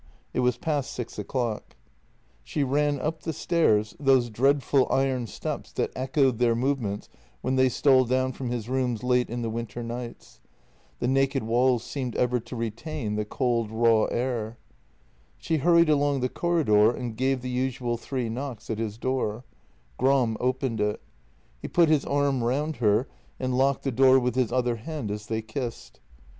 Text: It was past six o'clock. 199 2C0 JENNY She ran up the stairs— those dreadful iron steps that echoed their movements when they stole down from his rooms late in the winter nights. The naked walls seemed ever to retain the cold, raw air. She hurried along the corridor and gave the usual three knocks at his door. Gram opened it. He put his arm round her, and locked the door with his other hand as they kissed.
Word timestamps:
It 0.33 0.39
was 0.39 0.57
past 0.57 0.93
six 0.93 1.19
o'clock. 1.19 1.75
199 2.41 2.41
2C0 2.41 2.45
JENNY 2.89 2.93
She 2.95 2.97
ran 2.97 3.05
up 3.07 3.21
the 3.21 3.33
stairs— 3.33 3.95
those 3.99 4.31
dreadful 4.31 4.87
iron 4.91 5.27
steps 5.27 5.71
that 5.73 5.91
echoed 5.95 6.39
their 6.39 6.55
movements 6.55 7.07
when 7.41 7.55
they 7.55 7.69
stole 7.69 8.05
down 8.05 8.31
from 8.31 8.49
his 8.49 8.67
rooms 8.67 9.03
late 9.03 9.29
in 9.29 9.43
the 9.43 9.49
winter 9.51 9.83
nights. 9.83 10.39
The 10.97 11.07
naked 11.07 11.43
walls 11.43 11.83
seemed 11.83 12.15
ever 12.15 12.39
to 12.39 12.55
retain 12.55 13.13
the 13.13 13.25
cold, 13.25 13.69
raw 13.69 14.05
air. 14.05 14.57
She 15.37 15.57
hurried 15.57 15.87
along 15.87 16.21
the 16.21 16.29
corridor 16.29 16.89
and 16.89 17.15
gave 17.15 17.41
the 17.43 17.49
usual 17.51 17.95
three 17.95 18.27
knocks 18.27 18.71
at 18.71 18.79
his 18.79 18.97
door. 18.97 19.45
Gram 19.99 20.35
opened 20.39 20.81
it. 20.81 20.99
He 21.61 21.67
put 21.67 21.89
his 21.89 22.05
arm 22.05 22.43
round 22.43 22.77
her, 22.77 23.07
and 23.39 23.55
locked 23.55 23.83
the 23.83 23.91
door 23.91 24.17
with 24.19 24.33
his 24.33 24.51
other 24.51 24.77
hand 24.77 25.11
as 25.11 25.27
they 25.27 25.43
kissed. 25.43 25.99